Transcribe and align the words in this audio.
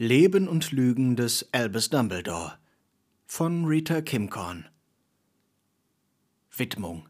Leben 0.00 0.46
und 0.46 0.70
Lügen 0.70 1.16
des 1.16 1.52
Albus 1.52 1.90
Dumbledore 1.90 2.56
von 3.26 3.64
Rita 3.64 4.00
Kimcorn 4.00 4.68
Widmung 6.56 7.08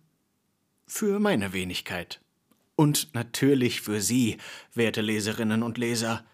für 0.86 1.20
meine 1.20 1.52
Wenigkeit 1.52 2.22
und 2.76 3.12
natürlich 3.12 3.82
für 3.82 4.00
Sie, 4.00 4.38
werte 4.72 5.02
Leserinnen 5.02 5.62
und 5.62 5.76
Leser. 5.76 6.24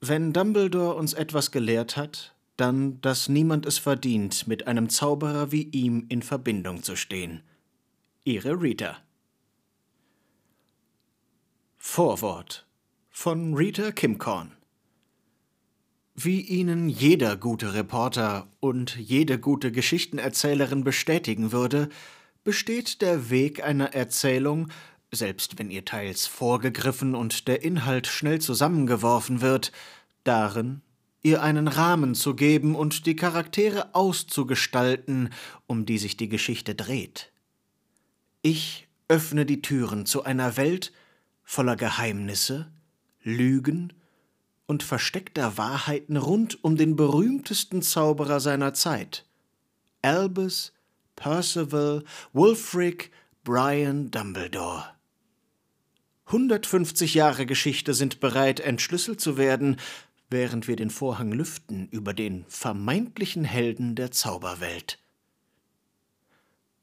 Wenn 0.00 0.32
Dumbledore 0.32 0.94
uns 0.94 1.12
etwas 1.12 1.50
gelehrt 1.50 1.98
hat, 1.98 2.34
dann, 2.56 2.98
dass 3.02 3.28
niemand 3.28 3.66
es 3.66 3.76
verdient, 3.76 4.46
mit 4.48 4.66
einem 4.66 4.88
Zauberer 4.88 5.52
wie 5.52 5.64
ihm 5.64 6.06
in 6.08 6.22
Verbindung 6.22 6.82
zu 6.82 6.96
stehen. 6.96 7.42
Ihre 8.24 8.62
Rita. 8.62 8.96
Vorwort 11.76 12.66
von 13.10 13.52
Rita 13.52 13.92
Kimcorn 13.92 14.56
wie 16.14 16.40
Ihnen 16.40 16.88
jeder 16.88 17.36
gute 17.36 17.74
Reporter 17.74 18.48
und 18.60 18.96
jede 18.96 19.38
gute 19.38 19.72
Geschichtenerzählerin 19.72 20.84
bestätigen 20.84 21.52
würde, 21.52 21.88
besteht 22.44 23.00
der 23.00 23.30
Weg 23.30 23.62
einer 23.64 23.94
Erzählung, 23.94 24.68
selbst 25.10 25.58
wenn 25.58 25.70
ihr 25.70 25.84
teils 25.84 26.26
vorgegriffen 26.26 27.14
und 27.14 27.48
der 27.48 27.62
Inhalt 27.62 28.06
schnell 28.06 28.40
zusammengeworfen 28.40 29.40
wird, 29.40 29.72
darin, 30.24 30.82
ihr 31.22 31.42
einen 31.42 31.68
Rahmen 31.68 32.14
zu 32.14 32.34
geben 32.34 32.74
und 32.74 33.06
die 33.06 33.16
Charaktere 33.16 33.94
auszugestalten, 33.94 35.30
um 35.66 35.86
die 35.86 35.98
sich 35.98 36.16
die 36.16 36.28
Geschichte 36.28 36.74
dreht. 36.74 37.32
Ich 38.42 38.88
öffne 39.08 39.46
die 39.46 39.62
Türen 39.62 40.04
zu 40.04 40.24
einer 40.24 40.56
Welt 40.56 40.92
voller 41.44 41.76
Geheimnisse, 41.76 42.72
Lügen 43.22 43.92
und 44.72 44.82
versteckter 44.82 45.58
Wahrheiten 45.58 46.16
rund 46.16 46.64
um 46.64 46.78
den 46.78 46.96
berühmtesten 46.96 47.82
Zauberer 47.82 48.40
seiner 48.40 48.72
Zeit, 48.72 49.26
Albus 50.00 50.72
Percival 51.14 52.04
Wulfric 52.32 53.10
Brian 53.44 54.10
Dumbledore. 54.10 54.86
150 56.24 57.12
Jahre 57.12 57.44
Geschichte 57.44 57.92
sind 57.92 58.20
bereit, 58.20 58.60
entschlüsselt 58.60 59.20
zu 59.20 59.36
werden, 59.36 59.76
während 60.30 60.66
wir 60.68 60.76
den 60.76 60.88
Vorhang 60.88 61.32
lüften 61.32 61.86
über 61.88 62.14
den 62.14 62.46
vermeintlichen 62.48 63.44
Helden 63.44 63.94
der 63.94 64.10
Zauberwelt. 64.10 64.98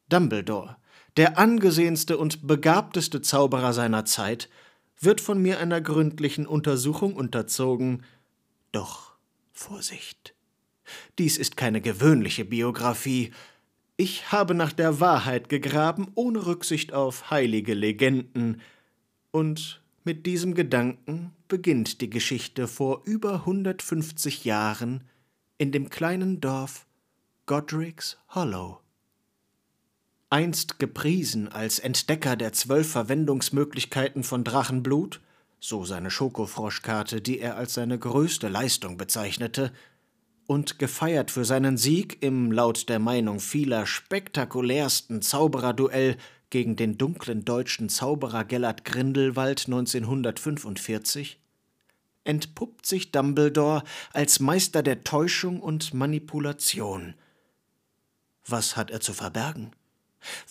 Dumbledore, 0.10 0.78
der 1.17 1.40
angesehenste 1.40 2.20
und 2.20 2.45
begabteste 2.45 3.23
Zauberer 3.23 3.73
seiner 3.73 4.06
Zeit, 4.06 4.48
wird 5.00 5.22
von 5.22 5.42
mir 5.42 5.59
einer 5.59 5.81
gründlichen 5.81 6.45
Untersuchung 6.45 7.16
unterzogen. 7.16 8.03
Doch 8.72 9.14
Vorsicht. 9.52 10.36
Dies 11.17 11.38
ist 11.38 11.58
keine 11.58 11.81
gewöhnliche 11.81 12.45
Biografie. 12.45 13.31
Ich 13.97 14.31
habe 14.31 14.55
nach 14.55 14.73
der 14.73 15.00
Wahrheit 15.00 15.50
gegraben, 15.50 16.08
ohne 16.16 16.45
Rücksicht 16.45 16.94
auf 16.94 17.31
heilige 17.31 17.73
Legenden. 17.73 18.61
Und 19.31 19.81
mit 20.03 20.25
diesem 20.25 20.55
Gedanken 20.55 21.31
beginnt 21.47 22.02
die 22.02 22.09
Geschichte 22.09 22.67
vor 22.67 23.02
über 23.05 23.33
150 23.33 24.45
Jahren 24.45 25.03
in 25.58 25.72
dem 25.72 25.89
kleinen 25.89 26.39
Dorf 26.39 26.86
Godric's 27.45 28.17
Hollow 28.30 28.80
einst 30.30 30.80
gepriesen 30.80 31.48
als 31.48 31.80
Entdecker 31.80 32.36
der 32.36 32.54
zwölf 32.54 32.92
Verwendungsmöglichkeiten 32.92 34.24
von 34.24 34.44
Drachenblut, 34.44 35.22
so 35.60 35.86
seine 35.86 36.12
Schokofroschkarte, 36.12 37.22
die 37.22 37.40
er 37.40 37.58
als 37.58 37.74
seine 37.74 37.98
größte 37.98 38.48
Leistung 38.48 38.98
bezeichnete, 38.98 39.72
und 40.46 40.80
gefeiert 40.80 41.30
für 41.30 41.46
seinen 41.46 41.78
Sieg 41.78 42.24
im 42.24 42.52
laut 42.52 42.90
der 42.90 43.00
Meinung 43.00 43.40
vieler 43.40 43.86
spektakulärsten 43.86 45.22
Zaubererduell 45.22 46.18
gegen 46.50 46.76
den 46.76 46.98
dunklen 46.98 47.45
deutschen 47.45 47.89
Zauberer 47.89 48.44
Gellert 48.44 48.84
Grindelwald 48.84 49.66
1945, 49.68 51.39
entpuppt 52.23 52.86
sich 52.86 53.12
Dumbledore 53.12 53.84
als 54.12 54.39
Meister 54.39 54.82
der 54.82 55.04
Täuschung 55.04 55.60
und 55.60 55.94
Manipulation. 55.94 57.14
Was 58.48 58.76
hat 58.76 58.89
er 58.89 59.02
zu 59.02 59.14
verbergen? 59.14 59.72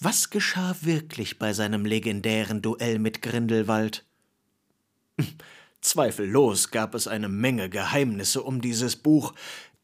Was 0.00 0.30
geschah 0.30 0.76
wirklich 0.80 1.38
bei 1.38 1.52
seinem 1.52 1.84
legendären 1.84 2.62
Duell 2.62 2.98
mit 2.98 3.22
Grindelwald? 3.22 4.04
Zweifellos 5.80 6.70
gab 6.70 6.94
es 6.94 7.06
eine 7.06 7.28
Menge 7.28 7.68
Geheimnisse 7.68 8.42
um 8.42 8.60
dieses 8.60 8.96
Buch. 8.96 9.34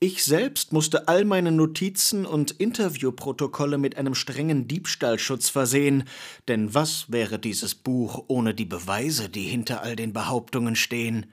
Ich 0.00 0.24
selbst 0.24 0.72
musste 0.72 1.08
all 1.08 1.24
meine 1.24 1.52
Notizen 1.52 2.26
und 2.26 2.50
Interviewprotokolle 2.50 3.78
mit 3.78 3.96
einem 3.96 4.14
strengen 4.14 4.68
Diebstahlschutz 4.68 5.48
versehen, 5.48 6.04
denn 6.48 6.74
was 6.74 7.10
wäre 7.10 7.38
dieses 7.38 7.74
Buch 7.74 8.24
ohne 8.26 8.54
die 8.54 8.64
Beweise, 8.64 9.28
die 9.28 9.44
hinter 9.44 9.82
all 9.82 9.96
den 9.96 10.12
Behauptungen 10.12 10.76
stehen? 10.76 11.32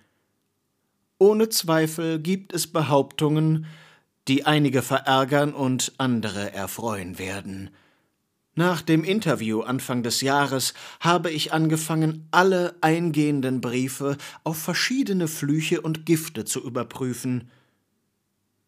Ohne 1.18 1.50
Zweifel 1.50 2.20
gibt 2.20 2.54
es 2.54 2.68
Behauptungen, 2.68 3.66
die 4.28 4.46
einige 4.46 4.82
verärgern 4.82 5.54
und 5.54 5.94
andere 5.98 6.54
erfreuen 6.54 7.20
werden. 7.20 7.72
Nach 8.56 8.82
dem 8.82 9.06
Interview 9.06 9.62
Anfang 9.62 10.04
des 10.04 10.20
Jahres 10.20 10.74
habe 11.00 11.32
ich 11.32 11.54
angefangen, 11.54 12.28
alle 12.32 12.76
eingehenden 12.82 13.62
Briefe 13.62 14.18
auf 14.44 14.58
verschiedene 14.58 15.30
Flüche 15.30 15.80
und 15.80 16.06
Gifte 16.06 16.44
zu 16.44 16.62
überprüfen. 16.62 17.50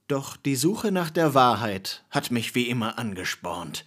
Doch 0.08 0.38
die 0.38 0.56
Suche 0.56 0.94
nach 0.94 1.10
der 1.10 1.34
Wahrheit 1.34 2.06
hat 2.10 2.32
mich 2.32 2.56
wie 2.56 2.70
immer 2.70 2.98
angespornt. 2.98 3.84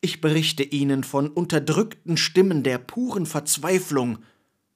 Ich 0.00 0.20
berichte 0.20 0.64
Ihnen 0.64 1.04
von 1.04 1.28
unterdrückten 1.28 2.16
Stimmen 2.16 2.64
der 2.64 2.78
puren 2.78 3.26
Verzweiflung. 3.26 4.18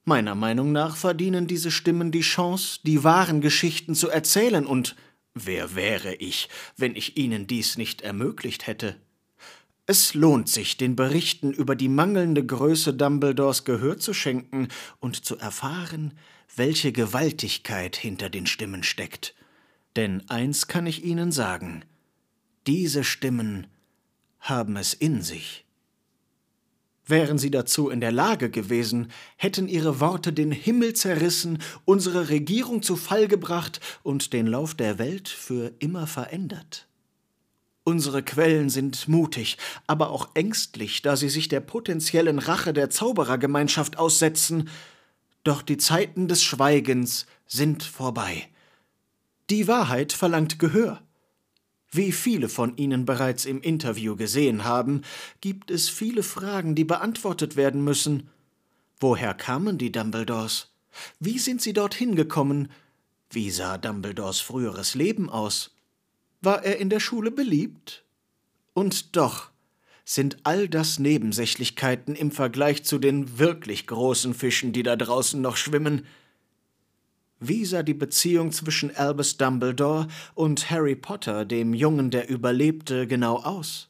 Meiner 0.05 0.35
Meinung 0.35 0.71
nach 0.71 0.95
verdienen 0.95 1.47
diese 1.47 1.71
Stimmen 1.71 2.11
die 2.11 2.21
Chance, 2.21 2.79
die 2.83 3.03
wahren 3.03 3.41
Geschichten 3.41 3.95
zu 3.95 4.09
erzählen, 4.09 4.65
und 4.65 4.95
wer 5.33 5.75
wäre 5.75 6.13
ich, 6.15 6.47
wenn 6.77 6.95
ich 6.95 7.17
Ihnen 7.17 7.47
dies 7.47 7.77
nicht 7.77 8.01
ermöglicht 8.01 8.67
hätte? 8.67 8.95
Es 9.85 10.13
lohnt 10.13 10.47
sich, 10.47 10.77
den 10.77 10.95
Berichten 10.95 11.51
über 11.51 11.75
die 11.75 11.89
mangelnde 11.89 12.45
Größe 12.45 12.93
Dumbledores 12.93 13.65
Gehör 13.65 13.97
zu 13.97 14.13
schenken 14.13 14.69
und 15.01 15.25
zu 15.25 15.37
erfahren, 15.37 16.13
welche 16.55 16.93
Gewaltigkeit 16.93 17.97
hinter 17.97 18.29
den 18.29 18.45
Stimmen 18.45 18.83
steckt. 18.83 19.35
Denn 19.97 20.23
eins 20.29 20.67
kann 20.67 20.85
ich 20.85 21.03
Ihnen 21.03 21.33
sagen, 21.33 21.83
diese 22.65 23.03
Stimmen 23.03 23.67
haben 24.39 24.77
es 24.77 24.93
in 24.93 25.21
sich. 25.21 25.65
Wären 27.05 27.37
sie 27.37 27.51
dazu 27.51 27.89
in 27.89 27.99
der 27.99 28.13
Lage 28.13 28.49
gewesen, 28.49 29.11
hätten 29.35 29.67
ihre 29.67 29.99
Worte 29.99 30.31
den 30.31 30.53
Himmel 30.53 30.93
zerrissen, 30.93 31.61
unsere 31.83 32.29
Regierung 32.29 32.81
zu 32.81 32.95
Fall 32.95 33.27
gebracht 33.27 33.81
und 34.03 34.31
den 34.31 34.47
Lauf 34.47 34.73
der 34.73 34.99
Welt 34.99 35.27
für 35.27 35.73
immer 35.79 36.07
verändert. 36.07 36.87
Unsere 37.85 38.23
Quellen 38.23 38.69
sind 38.69 39.09
mutig, 39.09 39.57
aber 39.87 40.09
auch 40.09 40.29
ängstlich, 40.35 41.01
da 41.01 41.17
sie 41.17 41.29
sich 41.29 41.49
der 41.49 41.59
potenziellen 41.59 42.39
Rache 42.39 42.71
der 42.71 42.89
Zauberergemeinschaft 42.89 43.97
aussetzen. 43.97 44.69
Doch 45.43 45.61
die 45.61 45.77
Zeiten 45.77 46.29
des 46.29 46.43
Schweigens 46.43 47.25
sind 47.45 47.83
vorbei. 47.83 48.47
Die 49.49 49.67
Wahrheit 49.67 50.13
verlangt 50.13 50.59
Gehör. 50.59 51.01
Wie 51.91 52.13
viele 52.13 52.47
von 52.49 52.75
Ihnen 52.77 53.05
bereits 53.05 53.45
im 53.45 53.61
Interview 53.61 54.15
gesehen 54.15 54.63
haben, 54.63 55.01
gibt 55.41 55.69
es 55.69 55.89
viele 55.89 56.23
Fragen, 56.23 56.75
die 56.75 56.85
beantwortet 56.85 57.55
werden 57.57 57.83
müssen. 57.83 58.29
Woher 58.99 59.33
kamen 59.33 59.77
die 59.77 59.91
Dumbledores? 59.91 60.69
Wie 61.19 61.37
sind 61.37 61.61
sie 61.61 61.73
dorthin 61.73 62.15
gekommen? 62.15 62.71
Wie 63.29 63.51
sah 63.51 63.77
Dumbledores 63.77 64.39
früheres 64.39 64.95
Leben 64.95 65.29
aus? 65.29 65.75
War 66.43 66.65
er 66.65 66.77
in 66.77 66.89
der 66.89 66.99
Schule 66.99 67.31
beliebt? 67.31 68.03
Und 68.73 69.15
doch 69.15 69.51
sind 70.03 70.37
all 70.43 70.67
das 70.67 70.99
Nebensächlichkeiten 70.99 72.15
im 72.15 72.31
Vergleich 72.31 72.83
zu 72.83 72.99
den 72.99 73.39
wirklich 73.39 73.87
großen 73.87 74.33
Fischen, 74.33 74.73
die 74.73 74.83
da 74.83 74.97
draußen 74.97 75.41
noch 75.41 75.55
schwimmen. 75.55 76.05
Wie 77.39 77.63
sah 77.63 77.81
die 77.81 77.93
Beziehung 77.93 78.51
zwischen 78.51 78.93
Albus 78.93 79.37
Dumbledore 79.37 80.09
und 80.35 80.69
Harry 80.69 80.97
Potter, 80.97 81.45
dem 81.45 81.73
Jungen, 81.73 82.11
der 82.11 82.29
überlebte, 82.29 83.07
genau 83.07 83.37
aus? 83.37 83.87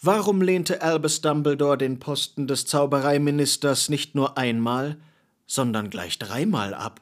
Warum 0.00 0.40
lehnte 0.40 0.82
Albus 0.82 1.20
Dumbledore 1.20 1.78
den 1.78 1.98
Posten 1.98 2.46
des 2.46 2.64
Zaubereiministers 2.66 3.88
nicht 3.88 4.14
nur 4.14 4.38
einmal, 4.38 4.98
sondern 5.48 5.90
gleich 5.90 6.20
dreimal 6.20 6.74
ab? 6.74 7.00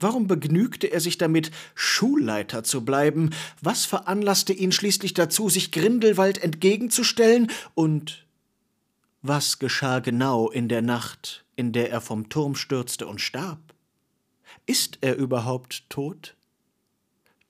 Warum 0.00 0.26
begnügte 0.26 0.86
er 0.86 1.00
sich 1.00 1.18
damit, 1.18 1.50
Schulleiter 1.74 2.62
zu 2.62 2.84
bleiben? 2.84 3.30
Was 3.60 3.84
veranlasste 3.84 4.52
ihn 4.52 4.72
schließlich 4.72 5.14
dazu, 5.14 5.48
sich 5.48 5.72
Grindelwald 5.72 6.42
entgegenzustellen? 6.42 7.50
Und 7.74 8.24
was 9.22 9.58
geschah 9.58 9.98
genau 9.98 10.50
in 10.50 10.68
der 10.68 10.82
Nacht, 10.82 11.44
in 11.56 11.72
der 11.72 11.90
er 11.90 12.00
vom 12.00 12.28
Turm 12.28 12.54
stürzte 12.54 13.06
und 13.06 13.20
starb? 13.20 13.58
Ist 14.66 14.98
er 15.00 15.16
überhaupt 15.16 15.88
tot? 15.90 16.36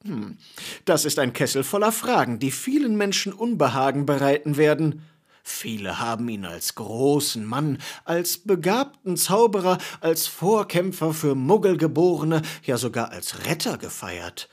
Hm, 0.05 0.39
das 0.85 1.05
ist 1.05 1.19
ein 1.19 1.33
Kessel 1.33 1.65
voller 1.65 1.93
Fragen, 1.93 2.39
die 2.39 2.50
vielen 2.50 2.97
Menschen 2.97 3.33
Unbehagen 3.33 4.06
bereiten 4.06 4.56
werden. 4.56 5.03
Viele 5.49 5.99
haben 5.99 6.29
ihn 6.29 6.45
als 6.45 6.75
großen 6.75 7.45
Mann, 7.45 7.79
als 8.05 8.39
begabten 8.39 9.17
Zauberer, 9.17 9.79
als 10.00 10.27
Vorkämpfer 10.27 11.15
für 11.15 11.35
Muggelgeborene, 11.35 12.43
ja 12.65 12.77
sogar 12.77 13.11
als 13.11 13.47
Retter 13.47 13.79
gefeiert. 13.79 14.50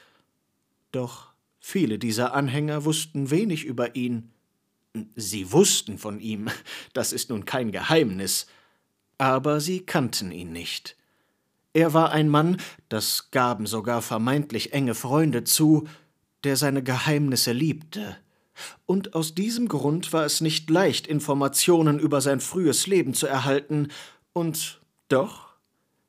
Doch 0.94 1.34
viele 1.60 2.00
dieser 2.00 2.34
Anhänger 2.34 2.86
wussten 2.86 3.30
wenig 3.30 3.66
über 3.66 3.96
ihn. 3.96 4.32
Sie 5.16 5.52
wussten 5.52 5.98
von 5.98 6.22
ihm, 6.22 6.50
das 6.94 7.12
ist 7.12 7.30
nun 7.30 7.44
kein 7.44 7.74
Geheimnis, 7.74 8.48
aber 9.18 9.60
sie 9.60 9.82
kannten 9.82 10.32
ihn 10.32 10.54
nicht. 10.54 10.96
Er 11.74 11.94
war 11.94 12.14
ein 12.14 12.30
Mann, 12.30 12.58
das 12.88 13.32
gaben 13.32 13.68
sogar 13.68 14.02
vermeintlich 14.02 14.72
enge 14.72 14.96
Freunde 14.96 15.44
zu, 15.44 15.88
der 16.46 16.56
seine 16.56 16.82
Geheimnisse 16.82 17.52
liebte. 17.52 18.16
Und 18.86 19.14
aus 19.14 19.36
diesem 19.36 19.68
Grund 19.68 20.14
war 20.14 20.26
es 20.26 20.42
nicht 20.42 20.70
leicht, 20.70 21.08
Informationen 21.08 22.00
über 22.00 22.22
sein 22.22 22.40
frühes 22.40 22.88
Leben 22.88 23.14
zu 23.14 23.28
erhalten, 23.28 23.90
und 24.34 24.82
doch 25.08 25.46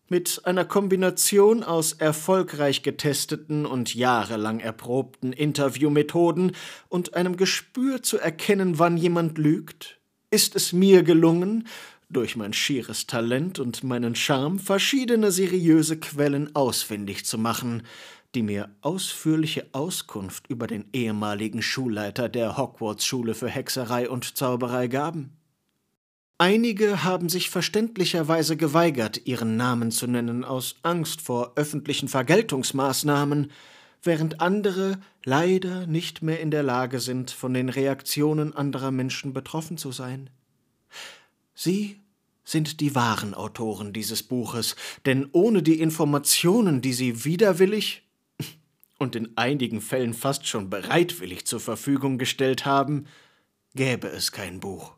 mit 0.09 0.43
einer 0.45 0.65
Kombination 0.65 1.63
aus 1.63 1.93
erfolgreich 1.93 2.83
getesteten 2.83 3.67
und 3.67 3.95
jahrelang 3.95 4.61
erprobten 4.61 5.33
Interviewmethoden 5.33 6.53
und 6.89 7.15
einem 7.15 7.37
Gespür 7.37 8.03
zu 8.03 8.19
erkennen, 8.19 8.79
wann 8.79 8.97
jemand 8.97 9.39
lügt, 9.39 9.99
ist 10.31 10.57
es 10.57 10.73
mir 10.73 11.03
gelungen, 11.03 11.67
durch 12.09 12.37
mein 12.37 12.53
schieres 12.53 13.07
Talent 13.07 13.59
und 13.59 13.83
meinen 13.83 14.15
Charme 14.15 14.61
verschiedene 14.61 15.33
seriöse 15.33 15.99
Quellen 15.99 16.55
ausfindig 16.55 17.25
zu 17.27 17.37
machen, 17.37 17.83
die 18.37 18.43
mir 18.43 18.69
ausführliche 18.83 19.67
Auskunft 19.73 20.47
über 20.49 20.67
den 20.67 20.85
ehemaligen 20.93 21.63
Schulleiter 21.63 22.29
der 22.29 22.59
Hogwarts-Schule 22.59 23.35
für 23.35 23.49
Hexerei 23.49 24.11
und 24.11 24.37
Zauberei 24.37 24.89
gaben. 24.89 25.33
Einige 26.37 27.03
haben 27.03 27.31
sich 27.31 27.49
verständlicherweise 27.49 28.59
geweigert, 28.59 29.27
ihren 29.27 29.57
Namen 29.57 29.91
zu 29.91 30.07
nennen, 30.07 30.45
aus 30.45 30.77
Angst 30.83 31.23
vor 31.23 31.53
öffentlichen 31.57 32.09
Vergeltungsmaßnahmen, 32.09 33.51
während 34.03 34.43
andere 34.43 34.99
leider 35.25 35.87
nicht 35.87 36.21
mehr 36.21 36.41
in 36.41 36.51
der 36.51 36.63
Lage 36.63 37.01
sind, 37.01 37.31
von 37.31 37.55
den 37.55 37.71
Reaktionen 37.71 38.55
anderer 38.55 38.91
Menschen 38.91 39.33
betroffen 39.33 39.79
zu 39.79 39.93
sein. 39.93 40.29
Sie 41.55 42.03
sind 42.45 42.81
die 42.81 42.95
wahren 42.95 43.33
Autoren 43.33 43.95
dieses 43.95 44.23
Buches, 44.23 44.77
denn 45.07 45.27
ohne 45.33 45.63
die 45.63 45.81
Informationen, 45.81 46.83
die 46.83 46.93
sie 46.93 47.25
widerwillig 47.25 48.06
und 48.99 49.17
in 49.17 49.37
einigen 49.37 49.81
Fällen 49.81 50.15
fast 50.15 50.47
schon 50.47 50.71
bereitwillig 50.71 51.47
zur 51.47 51.61
Verfügung 51.61 52.19
gestellt 52.19 52.65
haben, 52.65 53.07
gäbe 53.75 54.09
es 54.09 54.33
kein 54.33 54.61
Buch. 54.61 54.95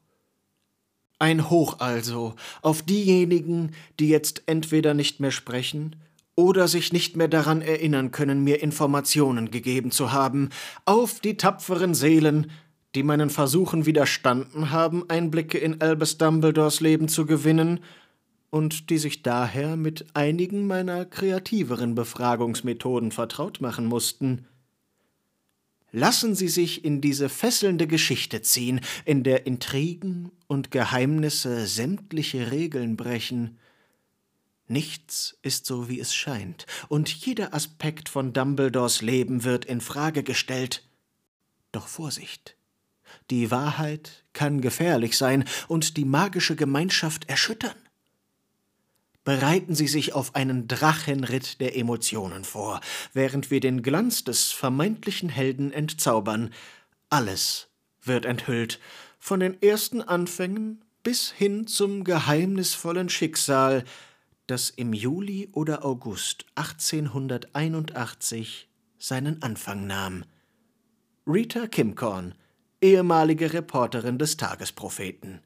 Ein 1.18 1.50
Hoch 1.50 1.80
also 1.80 2.34
auf 2.62 2.82
diejenigen, 2.82 3.72
die 3.98 4.08
jetzt 4.08 4.44
entweder 4.46 4.94
nicht 4.94 5.18
mehr 5.18 5.32
sprechen 5.32 5.96
oder 6.36 6.68
sich 6.68 6.92
nicht 6.92 7.16
mehr 7.16 7.26
daran 7.26 7.60
erinnern 7.60 8.12
können, 8.12 8.44
mir 8.44 8.62
Informationen 8.62 9.50
gegeben 9.50 9.90
zu 9.90 10.12
haben, 10.12 10.50
auf 10.84 11.18
die 11.18 11.36
tapferen 11.36 11.94
Seelen, 11.94 12.52
die 12.94 13.02
meinen 13.02 13.30
Versuchen 13.30 13.84
widerstanden 13.84 14.70
haben, 14.70 15.10
Einblicke 15.10 15.58
in 15.58 15.80
Albus 15.80 16.18
Dumbledores 16.18 16.80
Leben 16.80 17.08
zu 17.08 17.26
gewinnen 17.26 17.80
und 18.50 18.90
die 18.90 18.98
sich 18.98 19.22
daher 19.22 19.76
mit 19.76 20.06
einigen 20.14 20.66
meiner 20.66 21.04
kreativeren 21.04 21.94
Befragungsmethoden 21.94 23.12
vertraut 23.12 23.60
machen 23.60 23.86
mussten. 23.86 24.46
Lassen 25.90 26.34
Sie 26.34 26.48
sich 26.48 26.84
in 26.84 27.00
diese 27.00 27.28
fesselnde 27.28 27.86
Geschichte 27.86 28.42
ziehen, 28.42 28.80
in 29.04 29.22
der 29.22 29.46
Intrigen 29.46 30.30
und 30.46 30.70
Geheimnisse 30.70 31.66
sämtliche 31.66 32.50
Regeln 32.50 32.96
brechen. 32.96 33.58
Nichts 34.66 35.38
ist 35.40 35.64
so, 35.64 35.88
wie 35.88 35.98
es 35.98 36.14
scheint, 36.14 36.66
und 36.88 37.08
jeder 37.08 37.54
Aspekt 37.54 38.10
von 38.10 38.34
Dumbledores 38.34 39.00
Leben 39.00 39.44
wird 39.44 39.64
in 39.64 39.80
Frage 39.80 40.22
gestellt. 40.22 40.86
Doch 41.72 41.88
Vorsicht! 41.88 42.54
Die 43.30 43.50
Wahrheit 43.50 44.24
kann 44.34 44.60
gefährlich 44.60 45.16
sein 45.16 45.44
und 45.68 45.96
die 45.96 46.04
magische 46.04 46.56
Gemeinschaft 46.56 47.30
erschüttern 47.30 47.74
bereiten 49.24 49.74
Sie 49.74 49.88
sich 49.88 50.14
auf 50.14 50.34
einen 50.34 50.68
Drachenritt 50.68 51.60
der 51.60 51.76
Emotionen 51.76 52.44
vor, 52.44 52.80
während 53.12 53.50
wir 53.50 53.60
den 53.60 53.82
Glanz 53.82 54.24
des 54.24 54.52
vermeintlichen 54.52 55.28
Helden 55.28 55.72
entzaubern. 55.72 56.50
Alles 57.10 57.68
wird 58.02 58.24
enthüllt, 58.24 58.80
von 59.18 59.40
den 59.40 59.60
ersten 59.62 60.00
Anfängen 60.00 60.84
bis 61.02 61.30
hin 61.30 61.66
zum 61.66 62.04
geheimnisvollen 62.04 63.08
Schicksal, 63.08 63.84
das 64.46 64.70
im 64.70 64.92
Juli 64.92 65.48
oder 65.52 65.84
August 65.84 66.46
1881 66.54 68.68
seinen 68.98 69.42
Anfang 69.42 69.86
nahm. 69.86 70.24
Rita 71.26 71.66
Kimcorn, 71.66 72.34
ehemalige 72.80 73.52
Reporterin 73.52 74.18
des 74.18 74.38
Tagespropheten. 74.38 75.40